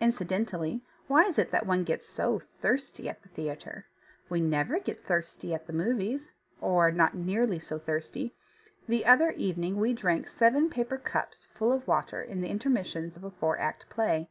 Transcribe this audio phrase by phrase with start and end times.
[0.00, 3.84] Incidentally, why is it that one gets so thirsty at the theatre?
[4.30, 8.34] We never get thirsty at the movies, or not nearly so thirsty.
[8.88, 13.24] The other evening we drank seven paper cups full of water in the intermissions of
[13.24, 14.30] a four act play.